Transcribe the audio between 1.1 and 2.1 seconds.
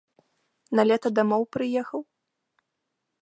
дамоў прыехаў?